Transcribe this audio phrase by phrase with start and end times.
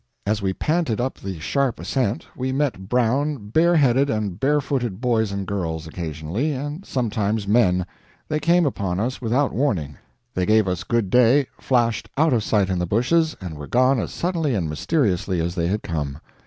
[0.25, 5.45] As we panted up the sharp ascent, we met brown, bareheaded and barefooted boys and
[5.45, 7.85] girls, occasionally, and sometimes men;
[8.27, 9.97] they came upon us without warning,
[10.33, 13.99] they gave us good day, flashed out of sight in the bushes, and were gone
[13.99, 16.17] as suddenly and mysteriously as they had come.